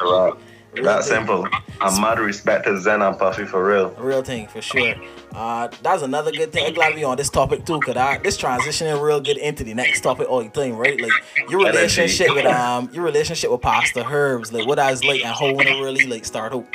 Right. 0.00 0.34
That 0.74 1.04
simple. 1.04 1.46
I'm 1.82 2.00
mad 2.00 2.18
respect 2.18 2.66
to 2.66 2.78
Zen 2.80 3.02
and 3.02 3.18
Puffy 3.18 3.44
for 3.44 3.66
real. 3.66 3.90
Real 3.90 4.22
thing 4.22 4.46
for 4.46 4.62
sure. 4.62 4.94
Uh, 5.34 5.68
that's 5.82 6.02
another 6.02 6.30
good 6.30 6.52
thing. 6.52 6.66
I'm 6.66 6.74
glad 6.74 6.94
we 6.94 7.04
on 7.04 7.16
this 7.16 7.30
topic 7.30 7.64
too, 7.64 7.80
cause 7.80 7.96
I, 7.96 8.18
this 8.18 8.38
transitioning 8.38 9.00
real 9.02 9.20
good 9.20 9.38
into 9.38 9.64
the 9.64 9.74
next 9.74 10.00
topic 10.02 10.28
the 10.28 10.50
thing, 10.50 10.76
right? 10.76 11.00
Like 11.00 11.12
your 11.48 11.60
Energy. 11.60 11.78
relationship 11.78 12.34
with 12.34 12.46
um 12.46 12.90
your 12.92 13.04
relationship 13.04 13.50
with 13.50 13.60
Pastor 13.60 14.02
Herbs, 14.02 14.52
like 14.52 14.66
what 14.66 14.78
I 14.78 14.90
was 14.90 15.04
like 15.04 15.24
and 15.24 15.34
how 15.34 15.52
when 15.54 15.66
it 15.66 15.80
really 15.82 16.06
like 16.06 16.24
start 16.24 16.52
out. 16.52 16.66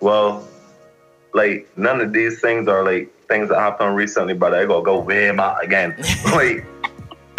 Well, 0.00 0.46
like 1.34 1.68
none 1.76 2.00
of 2.00 2.12
these 2.12 2.40
things 2.40 2.68
are 2.68 2.82
like 2.84 3.12
things 3.28 3.48
that 3.48 3.58
happened 3.58 3.96
recently, 3.96 4.34
but 4.34 4.54
I 4.54 4.64
gotta 4.64 4.84
go 4.84 5.00
way 5.00 5.30
back 5.32 5.62
again. 5.62 5.96
like 6.32 6.64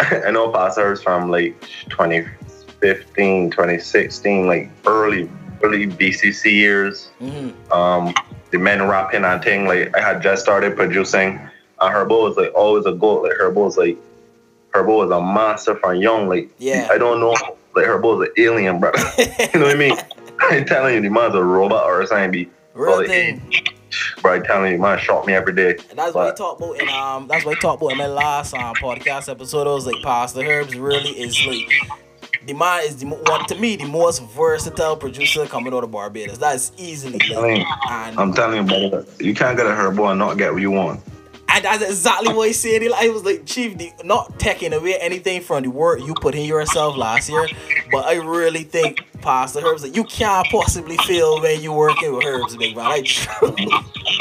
I 0.00 0.30
know 0.30 0.52
herbs 0.78 1.02
from 1.02 1.30
like 1.30 1.60
2015, 1.90 3.50
2016, 3.50 4.46
like 4.46 4.70
early, 4.86 5.28
early 5.62 5.86
BCC 5.86 6.52
years. 6.52 7.10
hmm 7.18 7.50
um, 7.72 8.14
the 8.50 8.58
men 8.58 8.86
rapping 8.88 9.24
and 9.24 9.42
thing. 9.42 9.66
Like 9.66 9.94
I 9.96 10.00
had 10.00 10.22
just 10.22 10.42
started 10.42 10.74
producing, 10.76 11.38
and 11.80 11.94
Herbo 11.94 12.22
was 12.28 12.36
like 12.36 12.52
always 12.54 12.86
a 12.86 12.92
goat. 12.92 13.22
Like 13.24 13.32
Herbo 13.40 13.54
was 13.66 13.76
like 13.76 13.96
Herbo 14.72 14.98
was 14.98 15.10
a 15.10 15.20
monster 15.20 15.74
from 15.76 15.96
young. 15.96 16.28
Like 16.28 16.50
Yeah. 16.58 16.88
I 16.90 16.96
don't 16.98 17.20
know, 17.20 17.30
like 17.74 17.84
Herbo 17.86 18.18
was 18.18 18.28
an 18.28 18.34
alien, 18.44 18.80
brother. 18.80 18.98
you 19.18 19.60
know 19.60 19.66
what 19.66 19.76
I 19.76 19.78
mean? 19.78 19.96
I'm 20.40 20.64
telling 20.64 20.94
you, 20.94 21.00
the 21.02 21.10
man's 21.10 21.34
a 21.34 21.42
robot 21.42 21.84
or 21.84 22.06
something. 22.06 22.30
Be 22.30 22.48
Real 22.74 22.98
like, 22.98 23.08
thing. 23.08 23.42
bro, 24.22 24.34
I'm 24.36 24.44
telling 24.44 24.72
you, 24.72 24.78
man, 24.78 24.98
shot 24.98 25.26
me 25.26 25.32
every 25.34 25.52
day. 25.52 25.70
And 25.90 25.98
that's 25.98 26.14
what 26.14 26.26
I 26.26 26.28
But- 26.30 26.36
talked 26.36 26.60
about 26.62 26.80
in 26.80 26.88
um 26.88 27.26
that's 27.28 27.44
what 27.44 27.56
I 27.58 27.60
talked 27.60 27.82
about 27.82 27.92
in 27.92 27.98
my 27.98 28.06
last 28.06 28.54
um 28.54 28.74
podcast 28.76 29.28
episode. 29.28 29.66
I 29.66 29.74
was 29.74 29.84
like 29.86 30.00
Pastor 30.02 30.40
Herbs 30.42 30.74
really 30.76 31.10
is 31.10 31.44
like 31.46 31.68
the 32.48 32.54
man 32.54 32.82
is 32.84 32.96
the 32.96 33.06
one 33.06 33.44
to 33.46 33.54
me 33.56 33.76
the 33.76 33.84
most 33.84 34.22
versatile 34.30 34.96
producer 34.96 35.44
coming 35.44 35.74
out 35.74 35.84
of 35.84 35.90
Barbados. 35.90 36.38
That's 36.38 36.72
easily. 36.78 37.20
I 37.36 37.42
mean, 37.42 37.66
and, 37.90 38.18
I'm 38.18 38.32
telling 38.32 38.56
you, 38.56 38.90
brother, 38.90 39.04
you 39.20 39.34
can't 39.34 39.54
get 39.54 39.66
a 39.66 39.70
herbo 39.70 40.10
and 40.10 40.18
not 40.18 40.38
get 40.38 40.54
what 40.54 40.62
you 40.62 40.70
want. 40.70 41.00
And 41.48 41.64
that's 41.64 41.82
exactly 41.82 42.34
what 42.34 42.48
he 42.48 42.52
said. 42.52 42.82
He, 42.82 42.88
like, 42.88 43.02
he 43.02 43.10
was 43.10 43.24
like, 43.24 43.46
Chief, 43.46 43.76
the, 43.78 43.92
not 44.04 44.38
taking 44.38 44.72
away 44.72 44.96
anything 44.98 45.40
from 45.40 45.62
the 45.62 45.70
work 45.70 46.00
you 46.00 46.14
put 46.14 46.34
in 46.34 46.44
yourself 46.44 46.96
last 46.96 47.28
year, 47.28 47.46
but 47.90 48.04
I 48.04 48.16
really 48.16 48.64
think 48.64 49.04
Pastor 49.20 49.60
Herbs 49.60 49.82
that 49.82 49.96
you 49.96 50.04
can't 50.04 50.46
possibly 50.48 50.96
feel 50.98 51.40
when 51.40 51.60
you 51.60 51.72
working 51.72 52.14
with 52.14 52.24
Herbs, 52.24 52.56
big 52.56 52.76
man. 52.76 52.86
Like 52.86 53.04
true. 53.04 53.56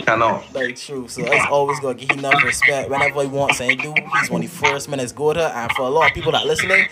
Cannot. 0.05 0.53
Like 0.53 0.75
true. 0.77 1.07
So 1.07 1.21
it's 1.23 1.45
always 1.47 1.79
gonna 1.79 1.95
give 1.95 2.11
him 2.11 2.19
enough 2.19 2.43
respect 2.43 2.89
whenever 2.89 3.21
he 3.21 3.27
wants 3.27 3.61
and 3.61 3.79
do. 3.79 3.93
He's 4.19 4.29
one 4.29 4.43
of 4.43 4.49
the 4.49 4.55
first 4.55 4.89
minutes 4.89 5.11
go 5.11 5.33
to. 5.33 5.55
And 5.55 5.71
for 5.73 5.83
a 5.83 5.89
lot 5.89 6.09
of 6.09 6.15
people 6.15 6.31
that 6.31 6.45
listening, 6.45 6.87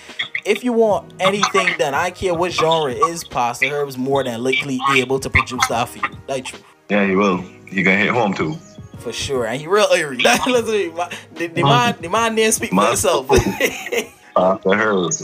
if 0.45 0.63
you 0.63 0.73
want 0.73 1.13
anything 1.19 1.75
done, 1.77 1.93
I 1.93 2.11
care 2.11 2.33
what 2.33 2.51
genre 2.51 2.91
it 2.91 2.97
is, 3.09 3.23
Pastor 3.23 3.69
Herb's 3.69 3.97
more 3.97 4.23
than 4.23 4.43
likely 4.43 4.79
able 4.95 5.19
to 5.19 5.29
produce 5.29 5.67
that 5.67 5.89
for 5.89 5.97
you. 5.97 6.17
Like 6.27 6.45
true. 6.45 6.59
Yeah, 6.89 7.03
you 7.03 7.17
will. 7.17 7.43
You're 7.71 7.83
going 7.83 7.97
to 7.97 8.03
hit 8.05 8.11
home 8.13 8.33
too. 8.33 8.55
For 8.99 9.11
sure. 9.13 9.45
And 9.45 9.59
he 9.61 9.67
real 9.67 9.87
eerie. 9.95 10.17
The, 10.17 11.47
the 11.47 11.63
man 11.63 11.95
the 12.01 12.09
man 12.09 12.35
didn't 12.35 12.53
speak 12.53 12.69
for 12.69 12.75
Man. 12.75 12.87
himself. 12.87 13.27
Uh, 14.37 14.57
the 14.65 14.71
herbs, 14.71 15.21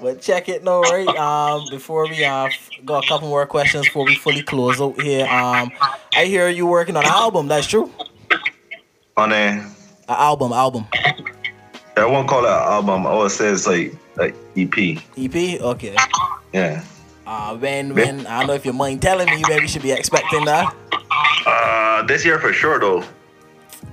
but 0.00 0.20
check 0.20 0.48
it 0.48 0.62
no 0.62 0.82
right. 0.82 1.08
Um, 1.08 1.64
before 1.70 2.06
we 2.08 2.24
uh 2.24 2.48
got 2.84 3.04
a 3.04 3.08
couple 3.08 3.28
more 3.28 3.44
questions 3.44 3.86
before 3.86 4.04
we 4.06 4.14
fully 4.14 4.42
close 4.44 4.80
out 4.80 5.00
here. 5.02 5.26
Um, 5.26 5.72
I 6.14 6.26
hear 6.26 6.48
you 6.48 6.66
working 6.66 6.96
on 6.96 7.04
an 7.04 7.10
album. 7.10 7.48
That's 7.48 7.66
true. 7.66 7.90
on 9.16 9.32
a, 9.32 9.34
An 9.34 9.66
album, 10.08 10.52
album. 10.52 10.86
I 11.96 12.04
won't 12.06 12.28
call 12.28 12.44
it 12.44 12.48
an 12.48 12.54
album. 12.54 13.04
I 13.04 13.16
would 13.16 13.32
say 13.32 13.48
it's 13.48 13.66
like 13.66 13.94
like 14.16 14.36
EP. 14.56 14.78
EP. 15.18 15.60
Okay. 15.60 15.96
Yeah. 16.52 16.84
Uh, 17.26 17.56
when 17.56 17.94
when 17.96 18.26
I 18.28 18.38
don't 18.40 18.46
know 18.46 18.54
if 18.54 18.64
your 18.64 18.74
mind 18.74 19.02
telling 19.02 19.26
me 19.26 19.42
when 19.48 19.60
we 19.62 19.66
should 19.66 19.82
be 19.82 19.90
expecting 19.90 20.44
that. 20.44 20.72
Uh, 21.46 22.02
this 22.02 22.24
year 22.24 22.38
for 22.38 22.52
sure 22.52 22.78
though. 22.78 23.02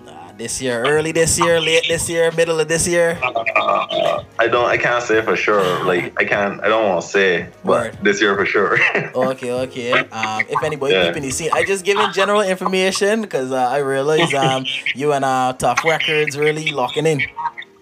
Uh, 0.07 0.31
this 0.37 0.61
year, 0.61 0.83
early 0.85 1.11
this 1.11 1.37
year, 1.39 1.59
late 1.59 1.85
this 1.87 2.09
year, 2.09 2.31
middle 2.31 2.59
of 2.59 2.67
this 2.67 2.87
year. 2.87 3.17
Uh, 3.23 4.23
I 4.39 4.47
don't. 4.47 4.65
I 4.65 4.77
can't 4.77 5.03
say 5.03 5.21
for 5.21 5.35
sure. 5.35 5.83
Like 5.83 6.13
I 6.19 6.25
can't. 6.25 6.61
I 6.63 6.67
don't 6.67 6.87
want 6.87 7.01
to 7.01 7.07
say, 7.07 7.49
but 7.63 7.93
Word. 7.93 7.97
this 8.03 8.21
year 8.21 8.35
for 8.35 8.45
sure. 8.45 8.77
Okay, 9.15 9.51
okay. 9.51 10.07
Um, 10.09 10.45
if 10.49 10.63
anybody 10.63 10.93
Yeah. 10.93 11.07
keeping 11.07 11.23
the 11.23 11.31
scene, 11.31 11.49
I 11.53 11.63
just 11.63 11.83
giving 11.83 12.11
general 12.11 12.41
information 12.41 13.21
because 13.21 13.51
uh, 13.51 13.55
I 13.57 13.77
realize 13.79 14.33
um 14.33 14.65
you 14.93 15.11
and 15.13 15.25
uh 15.25 15.53
Tough 15.57 15.83
Records 15.83 16.37
really 16.37 16.69
locking 16.69 17.05
in. 17.07 17.27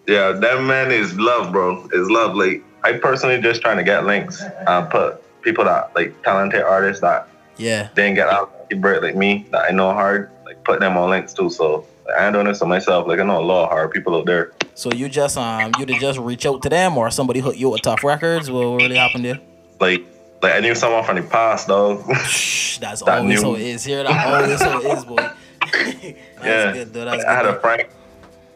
yeah, 0.08 0.32
that 0.32 0.62
man 0.62 0.92
is 0.92 1.14
love, 1.20 1.52
bro. 1.52 1.88
Is 1.92 2.10
love. 2.10 2.36
Like 2.36 2.64
I 2.84 2.94
personally 2.94 3.42
just 3.42 3.62
trying 3.62 3.78
to 3.78 3.84
get 3.84 4.06
links. 4.06 4.42
Uh, 4.66 4.84
put 4.86 5.22
people 5.42 5.66
that 5.66 5.94
like 5.96 6.16
talented 6.24 6.62
artists 6.64 7.02
that 7.02 7.28
Yeah. 7.58 7.90
didn't 7.94 8.16
get 8.16 8.30
out 8.30 8.52
break 8.76 9.02
like 9.02 9.16
me 9.16 9.46
that 9.52 9.66
I 9.66 9.72
know 9.72 9.92
hard. 9.94 10.30
Like 10.46 10.64
put 10.64 10.80
them 10.80 10.98
on 10.98 11.10
links 11.10 11.34
too. 11.34 11.50
So 11.50 11.86
like, 12.06 12.18
I 12.18 12.32
doing 12.32 12.46
this 12.48 12.60
to 12.60 12.66
myself. 12.66 13.08
Like 13.08 13.20
I 13.20 13.24
know 13.24 13.40
a 13.40 13.44
lot 13.44 13.64
of 13.66 13.70
hard 13.70 13.92
people 13.92 14.16
out 14.16 14.26
there. 14.26 14.54
So 14.76 14.92
you 14.92 15.10
just 15.10 15.38
um 15.38 15.72
you 15.80 15.86
to 15.86 15.94
just 16.00 16.20
reach 16.20 16.46
out 16.46 16.62
to 16.64 16.70
them 16.70 16.98
or 16.98 17.10
somebody 17.12 17.40
hook 17.40 17.58
you 17.58 17.70
with 17.70 17.82
Tough 17.82 18.04
Records? 18.04 18.50
What 18.52 18.62
really 18.78 18.96
happened 18.98 19.26
there? 19.26 19.40
Like 19.80 20.04
like 20.42 20.54
I 20.54 20.60
knew 20.60 20.76
someone 20.76 21.04
from 21.04 21.16
the 21.18 21.24
past, 21.24 21.68
dog. 21.68 22.06
That's 22.08 22.80
That 22.80 23.08
always 23.20 23.42
new- 23.42 23.50
how 23.50 23.56
it 23.56 23.62
is 23.62 23.84
here. 23.84 24.04
That 24.04 24.28
always 24.28 24.62
how 24.62 24.80
it 24.80 24.86
is, 24.98 25.06
boy. 25.06 25.16
That's 25.62 26.16
yeah. 26.44 26.74
good 26.74 26.94
though. 26.94 27.06
That's 27.06 27.26
I 27.26 27.34
had 27.34 27.44
good. 27.44 27.56
a 27.56 27.60
friend 27.60 27.84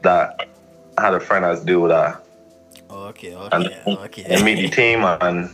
that 0.04 0.50
I 0.98 1.02
had 1.02 1.14
a 1.14 1.20
friend 1.20 1.44
that's 1.46 1.62
do 1.62 1.88
that. 1.88 2.24
though. 2.88 2.96
Okay, 3.08 3.32
and, 3.34 3.54
okay, 3.54 3.82
okay. 3.88 4.24
and 4.26 4.44
meet 4.46 4.56
the 4.62 4.70
team 4.70 5.04
and 5.04 5.50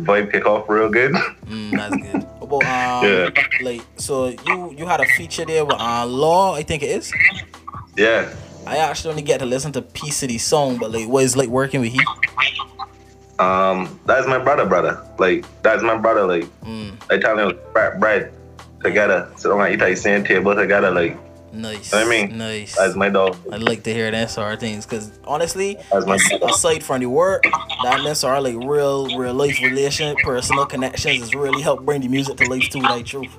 vibe 0.00 0.32
kick 0.32 0.46
off 0.46 0.68
real 0.68 0.88
good. 0.88 1.12
Mm, 1.12 1.72
that's 1.72 1.96
good. 1.96 2.26
But 2.48 2.64
um, 2.64 3.04
Yeah. 3.06 3.30
like 3.62 3.82
so 3.96 4.28
you 4.46 4.72
you 4.76 4.86
had 4.86 5.00
a 5.00 5.06
feature 5.06 5.44
there 5.44 5.64
with 5.64 5.76
uh 5.78 6.06
Law, 6.06 6.54
I 6.54 6.62
think 6.62 6.82
it 6.82 6.90
is. 6.90 7.12
yeah. 7.96 8.34
I 8.66 8.78
actually 8.78 9.10
only 9.10 9.22
get 9.22 9.38
to 9.38 9.46
listen 9.46 9.72
to 9.72 9.82
piece 9.82 10.22
of 10.22 10.28
the 10.28 10.38
song, 10.38 10.78
but 10.78 10.90
like 10.92 11.08
what 11.08 11.24
is 11.24 11.36
like 11.36 11.48
working 11.48 11.80
with 11.80 11.92
he? 11.92 12.00
Um, 13.38 13.98
that's 14.04 14.26
my 14.26 14.38
brother, 14.38 14.66
brother. 14.66 15.02
Like 15.18 15.44
that's 15.62 15.82
my 15.82 15.96
brother. 15.96 16.26
Like 16.26 16.44
Mm, 16.64 16.92
I 17.10 17.18
tell 17.18 17.38
him 17.38 17.56
bread, 17.72 17.98
bread 18.00 18.32
together. 18.82 19.30
So 19.36 19.48
don't 19.50 19.72
eat 19.72 19.80
at 19.80 19.88
the 19.88 19.96
same 19.96 20.24
table 20.24 20.54
together. 20.54 20.90
Like 20.90 21.16
nice. 21.52 21.92
I 21.92 22.04
mean, 22.04 22.38
nice. 22.38 22.76
that's 22.76 22.94
my 22.94 23.08
dog. 23.08 23.36
I 23.52 23.56
like 23.56 23.82
to 23.84 23.92
hear 23.92 24.10
that 24.10 24.30
sort 24.30 24.54
of 24.54 24.60
things 24.60 24.86
because 24.86 25.18
honestly, 25.24 25.76
aside 25.92 26.82
from 26.82 27.00
the 27.00 27.06
work, 27.06 27.44
that 27.84 28.00
means 28.02 28.24
are 28.24 28.40
like 28.40 28.56
real, 28.56 29.16
real 29.16 29.34
life 29.34 29.60
relation, 29.62 30.16
personal 30.22 30.66
connections 30.66 31.22
is 31.22 31.34
really 31.34 31.62
help 31.62 31.84
bring 31.84 32.00
the 32.00 32.08
music 32.08 32.36
to 32.38 32.48
life 32.48 32.68
too. 32.70 32.80
Like 32.80 33.06
truth. 33.06 33.36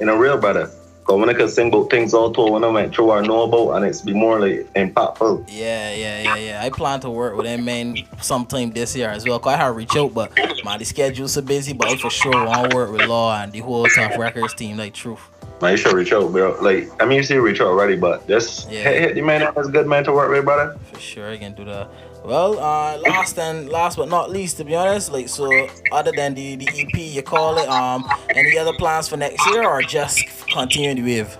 In 0.00 0.08
a 0.08 0.16
real 0.16 0.38
brother. 0.38 0.70
Cause 1.04 1.18
when 1.18 1.28
I 1.28 1.34
can 1.34 1.48
sing 1.48 1.68
about 1.68 1.90
things 1.90 2.14
all 2.14 2.30
when 2.52 2.62
I 2.62 2.68
went 2.68 2.94
through 2.94 3.10
I 3.10 3.26
know 3.26 3.42
about 3.42 3.76
and 3.76 3.84
it's 3.84 4.02
be 4.02 4.12
more 4.12 4.38
like 4.38 4.72
impactful. 4.74 5.48
Yeah, 5.48 5.92
yeah, 5.92 6.22
yeah, 6.22 6.36
yeah. 6.36 6.62
I 6.62 6.70
plan 6.70 7.00
to 7.00 7.10
work 7.10 7.36
with 7.36 7.44
them 7.44 7.64
man 7.64 7.96
sometime 8.20 8.70
this 8.70 8.94
year 8.94 9.08
as 9.08 9.26
well. 9.26 9.40
Cause 9.40 9.54
I 9.54 9.56
have 9.56 9.74
reach 9.74 9.96
out, 9.96 10.14
but 10.14 10.32
my 10.62 10.78
the 10.78 10.84
schedule's 10.84 11.32
so 11.32 11.42
busy. 11.42 11.72
But 11.72 11.88
I 11.88 11.96
for 11.96 12.08
sure 12.08 12.46
want 12.46 12.70
to 12.70 12.76
work 12.76 12.92
with 12.92 13.06
Law 13.08 13.36
and 13.36 13.50
the 13.50 13.58
whole 13.58 13.84
Tough 13.86 14.16
Records 14.16 14.54
team. 14.54 14.76
Like 14.76 14.94
truth. 14.94 15.31
Man, 15.62 15.70
you 15.70 15.76
should 15.76 15.92
reach 15.92 16.12
out, 16.12 16.32
bro. 16.32 16.58
Like 16.60 16.90
I 17.00 17.06
mean 17.06 17.18
you 17.18 17.22
see 17.22 17.36
reach 17.36 17.60
out 17.60 17.68
already, 17.68 17.94
but 17.94 18.26
just 18.26 18.68
Yeah. 18.68 18.82
hit, 18.82 19.00
hit 19.02 19.14
the 19.14 19.20
man 19.22 19.40
that's 19.54 19.68
a 19.68 19.70
good 19.70 19.86
man 19.86 20.02
to 20.04 20.12
work 20.12 20.28
with, 20.28 20.44
brother. 20.44 20.76
For 20.92 20.98
sure, 20.98 21.30
I 21.30 21.38
can 21.38 21.54
do 21.54 21.64
that. 21.66 21.88
Well, 22.24 22.58
uh, 22.58 22.98
last 22.98 23.38
and 23.38 23.68
last 23.68 23.96
but 23.96 24.08
not 24.08 24.28
least, 24.28 24.56
to 24.56 24.64
be 24.64 24.74
honest, 24.74 25.12
like 25.12 25.28
so, 25.28 25.68
other 25.92 26.10
than 26.10 26.34
the 26.34 26.56
the 26.56 26.66
EP, 26.68 26.98
you 26.98 27.22
call 27.22 27.58
it, 27.58 27.68
um, 27.68 28.04
any 28.34 28.58
other 28.58 28.72
plans 28.72 29.06
for 29.08 29.16
next 29.16 29.46
year 29.50 29.62
or 29.64 29.82
just 29.82 30.18
continue 30.52 30.94
the 30.96 31.02
wave? 31.02 31.38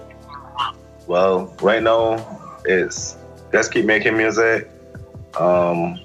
Well, 1.09 1.53
right 1.61 1.83
now 1.83 2.25
it's 2.65 3.17
just 3.51 3.73
keep 3.73 3.87
making 3.87 4.17
music. 4.17 4.71
Um, 5.41 5.99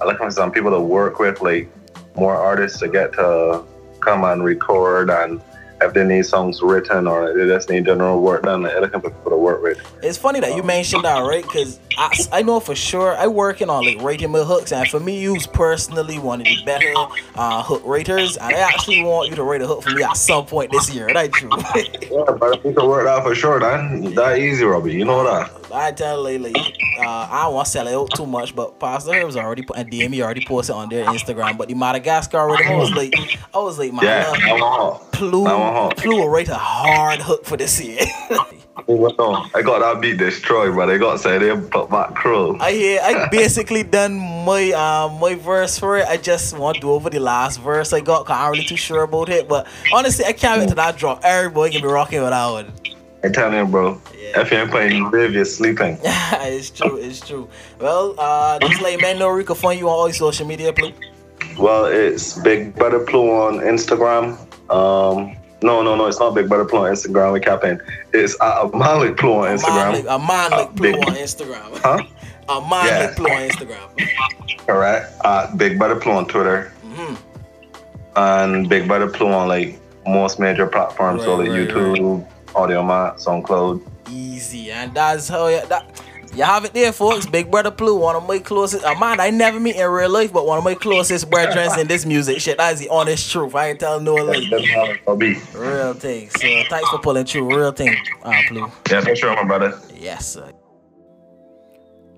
I 0.00 0.06
look 0.06 0.16
for 0.16 0.30
some 0.30 0.50
people 0.52 0.70
to 0.70 0.80
work 0.80 1.18
with, 1.18 1.42
like 1.42 1.68
more 2.16 2.34
artists 2.34 2.78
to 2.80 2.88
get 2.88 3.12
to 3.14 3.62
come 4.00 4.24
and 4.24 4.42
record, 4.42 5.10
and 5.10 5.42
if 5.80 5.94
they 5.94 6.04
need 6.04 6.26
songs 6.26 6.60
written 6.62 7.06
or 7.06 7.32
they 7.34 7.46
just 7.46 7.70
need 7.70 7.84
general 7.84 8.20
work 8.20 8.42
done, 8.42 8.62
like, 8.62 8.80
looking 8.80 9.00
for 9.00 9.10
people 9.10 9.30
to 9.30 9.36
work 9.36 9.62
with. 9.62 9.78
It's 10.02 10.18
funny 10.18 10.40
that 10.40 10.56
you 10.56 10.62
mentioned 10.62 11.04
that, 11.04 11.20
right? 11.20 11.42
Because 11.42 11.78
I, 11.96 12.10
I 12.32 12.42
know 12.42 12.60
for 12.60 12.74
sure 12.74 13.16
I 13.16 13.26
working 13.26 13.70
on 13.70 13.84
like 13.84 14.00
writing 14.02 14.30
my 14.30 14.40
hooks, 14.40 14.72
and 14.72 14.88
for 14.88 15.00
me, 15.00 15.20
you's 15.20 15.46
personally 15.46 16.18
one 16.18 16.40
of 16.40 16.46
the 16.46 16.62
better 16.64 16.92
uh, 17.36 17.62
hook 17.62 17.82
writers, 17.84 18.36
and 18.36 18.54
I 18.54 18.58
actually 18.58 19.02
want 19.02 19.30
you 19.30 19.36
to 19.36 19.42
write 19.42 19.62
a 19.62 19.66
hook 19.66 19.82
for 19.82 19.90
me 19.90 20.02
at 20.02 20.16
some 20.16 20.46
point 20.46 20.72
this 20.72 20.92
year. 20.92 21.08
That 21.12 21.32
true. 21.32 21.50
Yeah, 22.08 22.24
but 22.38 22.64
we 22.64 22.72
can 22.72 22.86
work 22.86 23.04
that 23.04 23.22
for 23.22 23.34
sure, 23.34 23.60
man. 23.60 24.14
That 24.14 24.38
easy, 24.38 24.64
Robbie. 24.64 24.92
You 24.92 25.04
know 25.04 25.24
that. 25.24 25.50
I 25.72 25.92
tell 25.92 26.22
lately, 26.22 26.54
uh, 26.54 27.28
I 27.30 27.42
don't 27.44 27.54
want 27.54 27.66
to 27.66 27.72
sell 27.72 27.86
it 27.86 27.94
out 27.94 28.14
too 28.14 28.26
much, 28.26 28.54
but 28.54 28.78
Pastor 28.80 29.12
Herbs 29.12 29.36
already 29.36 29.62
put 29.62 29.76
and 29.76 29.90
DME 29.90 30.20
already 30.22 30.44
posted 30.44 30.74
on 30.74 30.88
their 30.88 31.04
Instagram. 31.06 31.56
But 31.58 31.68
the 31.68 31.74
Madagascar 31.74 32.48
rhythm, 32.50 32.66
I 32.68 32.74
was 32.76 32.92
like, 32.92 33.14
I 33.54 33.58
was 33.58 33.78
like, 33.78 33.92
my 33.92 34.04
Yeah, 34.04 34.54
love. 34.54 35.10
Plu, 35.12 35.44
Plu 35.96 36.16
will 36.16 36.28
write 36.28 36.48
a 36.48 36.54
hard 36.54 37.20
hook 37.20 37.44
for 37.44 37.56
this 37.56 37.80
year. 37.82 38.00
I 38.88 39.62
got 39.62 39.80
that 39.80 39.98
beat 40.00 40.16
destroyed, 40.16 40.74
but 40.74 40.88
I 40.88 40.96
got 40.96 41.20
say 41.20 41.36
they 41.36 41.54
put 41.54 41.90
back 41.90 42.14
crow. 42.14 42.56
I 42.58 42.72
hear, 42.72 43.00
I 43.02 43.28
basically 43.30 43.82
done 43.82 44.16
my 44.46 44.70
um 44.72 45.20
my 45.20 45.34
verse 45.34 45.78
for 45.78 45.98
it. 45.98 46.06
I 46.06 46.16
just 46.16 46.56
want 46.56 46.76
to 46.76 46.80
do 46.80 46.90
over 46.92 47.10
the 47.10 47.18
last 47.18 47.60
verse 47.60 47.92
I 47.92 48.00
got. 48.00 48.24
Cause 48.24 48.36
I'm 48.38 48.52
really 48.52 48.64
too 48.64 48.76
sure 48.76 49.02
about 49.02 49.28
it. 49.28 49.46
But 49.48 49.66
honestly, 49.92 50.24
I 50.24 50.32
can't 50.32 50.60
wait 50.60 50.68
till 50.68 50.76
that 50.76 50.96
drop. 50.96 51.20
Everybody 51.22 51.72
can 51.72 51.82
be 51.82 51.88
rocking 51.88 52.20
with 52.22 52.30
that 52.30 52.50
one. 52.50 52.72
I 53.24 53.28
tell 53.28 53.52
you, 53.52 53.64
bro. 53.66 54.00
Yeah. 54.16 54.40
If 54.42 54.50
you 54.52 54.58
ain't 54.58 54.70
playing 54.70 55.10
live, 55.10 55.32
you're 55.32 55.44
sleeping. 55.44 55.98
it's 56.02 56.70
true, 56.70 56.96
it's 56.96 57.20
true. 57.26 57.48
Well, 57.80 58.14
uh, 58.18 58.58
just 58.60 58.80
let 58.80 59.00
man 59.00 59.18
know 59.18 59.34
we 59.34 59.44
can 59.44 59.56
find 59.56 59.78
you 59.78 59.88
on 59.88 59.92
all 59.94 60.06
your 60.06 60.14
social 60.14 60.46
media, 60.46 60.72
please. 60.72 60.94
Well, 61.58 61.86
it's 61.86 62.38
Big 62.38 62.74
Brother 62.76 63.00
Plu 63.00 63.30
on 63.30 63.54
Instagram. 63.58 64.38
Um, 64.70 65.36
no, 65.62 65.82
no, 65.82 65.96
no, 65.96 66.06
it's 66.06 66.20
not 66.20 66.34
Big 66.36 66.48
Brother 66.48 66.64
Plu 66.64 66.80
on 66.86 66.92
Instagram. 66.92 67.32
We 67.32 67.40
capping. 67.40 67.80
It's 68.12 68.36
uh, 68.40 68.68
Malik 68.72 69.16
Plu 69.16 69.32
on 69.32 69.46
A 69.48 69.56
man 69.56 69.58
like, 69.58 70.04
Instagram. 70.04 70.14
a 70.14 70.18
man 70.18 70.50
like 70.50 70.52
Uh, 70.52 70.66
Plu 70.72 70.92
on 70.92 71.14
Instagram. 71.16 71.78
Huh? 71.78 72.02
A 72.50 72.60
man 72.62 72.86
Yeah. 72.86 73.14
Plu 73.14 73.26
on 73.26 73.48
Instagram. 73.48 74.68
all 74.68 74.76
right. 74.78 75.02
Uh, 75.24 75.54
Big 75.56 75.76
Brother 75.78 75.96
Plu 75.96 76.12
on 76.12 76.26
Twitter 76.28 76.72
hmm 76.84 77.14
and 78.16 78.68
Big 78.68 78.86
Brother 78.88 79.08
Plu 79.08 79.28
on 79.28 79.48
like 79.48 79.78
most 80.06 80.38
major 80.40 80.66
platforms, 80.66 81.22
so 81.24 81.38
Right, 81.38 81.48
like 81.50 81.58
right, 81.58 81.68
YouTube, 81.68 82.26
Audiomack, 82.58 83.24
SoundCloud. 83.24 83.86
Easy, 84.10 84.70
and 84.72 84.92
that's 84.92 85.28
how 85.28 85.46
you, 85.46 85.64
that. 85.66 86.02
You 86.34 86.44
have 86.44 86.64
it 86.64 86.74
there, 86.74 86.92
folks. 86.92 87.24
Big 87.26 87.50
Brother 87.50 87.70
Plu, 87.70 87.96
one 87.96 88.14
of 88.14 88.26
my 88.28 88.38
closest, 88.38 88.84
a 88.84 88.98
man 88.98 89.18
I 89.18 89.30
never 89.30 89.58
meet 89.58 89.76
in 89.76 89.90
real 89.90 90.10
life, 90.10 90.32
but 90.32 90.46
one 90.46 90.58
of 90.58 90.64
my 90.64 90.74
closest 90.74 91.30
brethren 91.30 91.70
in 91.80 91.88
this 91.88 92.04
music 92.04 92.40
shit. 92.40 92.58
That's 92.58 92.80
the 92.80 92.88
honest 92.90 93.32
truth. 93.32 93.54
I 93.54 93.70
ain't 93.70 93.80
telling 93.80 94.04
no 94.04 94.14
lie. 94.14 94.46
That's 94.50 94.68
how 94.68 94.90
it'll 94.90 95.16
be. 95.16 95.40
Real 95.54 95.94
thing. 95.94 96.28
So 96.30 96.46
thanks 96.68 96.88
for 96.90 96.98
pulling 96.98 97.24
through. 97.24 97.56
Real 97.56 97.72
thing, 97.72 97.96
uh, 98.22 98.32
Plu. 98.48 98.70
Yeah, 98.90 99.00
for 99.00 99.16
sure, 99.16 99.34
my 99.36 99.44
brother. 99.44 99.80
Yes, 99.94 100.34
sir. 100.34 100.52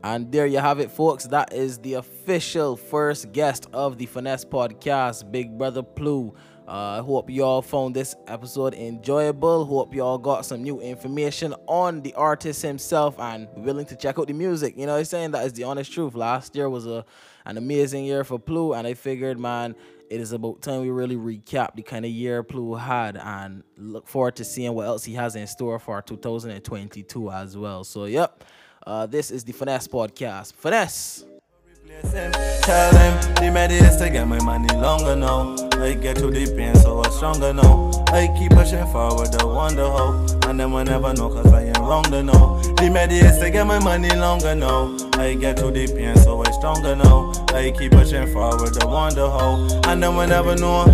And 0.02 0.32
there 0.32 0.46
you 0.46 0.58
have 0.58 0.80
it, 0.80 0.90
folks. 0.90 1.26
That 1.26 1.52
is 1.52 1.78
the 1.78 1.94
official 1.94 2.76
first 2.76 3.32
guest 3.32 3.68
of 3.72 3.96
the 3.96 4.06
Finesse 4.06 4.44
Podcast, 4.44 5.30
Big 5.30 5.56
Brother 5.56 5.82
Plu. 5.82 6.34
Uh, 6.70 7.02
hope 7.02 7.28
y'all 7.28 7.60
found 7.60 7.96
this 7.96 8.14
episode 8.28 8.74
enjoyable. 8.74 9.64
Hope 9.64 9.92
y'all 9.92 10.18
got 10.18 10.46
some 10.46 10.62
new 10.62 10.80
information 10.80 11.52
on 11.66 12.00
the 12.00 12.14
artist 12.14 12.62
himself 12.62 13.18
and 13.18 13.48
willing 13.56 13.84
to 13.86 13.96
check 13.96 14.20
out 14.20 14.28
the 14.28 14.32
music. 14.32 14.74
You 14.76 14.86
know, 14.86 14.96
I'm 14.96 15.04
saying 15.04 15.32
that 15.32 15.44
is 15.44 15.52
the 15.52 15.64
honest 15.64 15.92
truth. 15.92 16.14
Last 16.14 16.54
year 16.54 16.70
was 16.70 16.86
a 16.86 17.04
an 17.44 17.58
amazing 17.58 18.04
year 18.04 18.22
for 18.22 18.38
Plu, 18.38 18.74
and 18.74 18.86
I 18.86 18.94
figured, 18.94 19.36
man, 19.36 19.74
it 20.08 20.20
is 20.20 20.30
about 20.30 20.62
time 20.62 20.82
we 20.82 20.90
really 20.90 21.16
recap 21.16 21.74
the 21.74 21.82
kind 21.82 22.04
of 22.04 22.12
year 22.12 22.44
Plu 22.44 22.76
had 22.76 23.16
and 23.16 23.64
look 23.76 24.06
forward 24.06 24.36
to 24.36 24.44
seeing 24.44 24.72
what 24.72 24.86
else 24.86 25.04
he 25.04 25.14
has 25.14 25.34
in 25.34 25.48
store 25.48 25.80
for 25.80 26.00
2022 26.00 27.32
as 27.32 27.56
well. 27.56 27.82
So, 27.82 28.04
yep, 28.04 28.44
uh, 28.86 29.06
this 29.06 29.32
is 29.32 29.42
the 29.42 29.52
Finesse 29.52 29.88
Podcast. 29.88 30.52
Finesse! 30.52 31.24
Tell 32.62 32.92
the 32.92 33.50
medias 33.52 33.96
to 33.96 34.08
get 34.08 34.28
my 34.28 34.38
money. 34.44 34.68
I 35.82 35.94
get 35.94 36.16
too 36.16 36.30
deep 36.30 36.50
in, 36.50 36.74
so 36.76 37.02
I'm 37.02 37.10
stronger 37.10 37.52
now. 37.52 37.90
I 38.08 38.28
keep 38.38 38.52
pushing 38.52 38.86
forward, 38.88 39.32
the 39.32 39.46
wonder 39.46 39.84
how. 39.84 40.12
And 40.48 40.60
then 40.60 40.72
I 40.74 40.82
never 40.82 41.14
know, 41.14 41.30
cause 41.30 41.52
I 41.52 41.64
ain't 41.64 41.78
wrong 41.78 42.04
to 42.04 42.22
know. 42.22 42.60
The 42.76 42.90
medias 42.90 43.38
to 43.38 43.50
get 43.50 43.66
my 43.66 43.78
money 43.78 44.10
longer 44.10 44.54
now. 44.54 44.96
I 45.14 45.34
get 45.34 45.56
too 45.56 45.70
deep 45.70 45.90
in, 45.90 46.16
so 46.18 46.44
I'm 46.44 46.52
stronger 46.52 46.96
now. 46.96 47.32
I 47.48 47.70
keep 47.70 47.92
pushing 47.92 48.26
forward, 48.32 48.74
the 48.74 48.86
wonder 48.86 49.28
how. 49.28 49.56
And 49.88 50.02
then 50.02 50.14
I 50.14 50.26
never 50.26 50.54
know. 50.56 50.84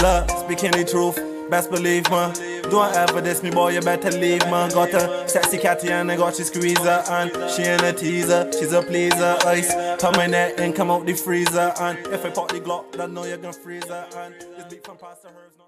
Look, 0.00 0.30
speaking 0.30 0.72
the 0.72 0.84
truth, 0.84 1.18
best 1.48 1.70
believe 1.70 2.10
man. 2.10 2.34
Don't 2.70 2.94
ever 2.96 3.20
diss 3.20 3.42
me, 3.42 3.50
boy, 3.50 3.70
you 3.70 3.80
better 3.80 4.10
leave, 4.10 4.40
man. 4.50 4.70
Got 4.70 4.94
a 4.94 5.28
sexy 5.28 5.58
catty 5.58 5.90
and 5.90 6.10
I 6.10 6.16
got 6.16 6.34
she 6.34 6.44
squeezer 6.44 7.04
and 7.08 7.30
she 7.50 7.62
ain't 7.62 7.82
a 7.82 7.92
teaser, 7.92 8.50
she's 8.52 8.72
a 8.72 8.82
pleaser. 8.82 9.36
Ice, 9.46 9.72
turn 10.12 10.20
in 10.20 10.30
there 10.32 10.52
and 10.60 10.74
come 10.74 10.90
out 10.90 11.06
the 11.06 11.14
freezer 11.14 11.72
and 11.80 11.98
if 12.08 12.26
I 12.26 12.30
pop 12.30 12.48
the 12.48 12.60
Glock, 12.60 12.92
then 12.92 13.14
know 13.14 13.24
you're 13.24 13.38
gonna 13.38 13.54
freeze 13.54 13.88
her 13.88 14.06
and 14.16 14.34
this 14.34 14.64
beat 14.68 14.84
from 14.84 14.98
Pastor 14.98 15.28
herbs. 15.28 15.63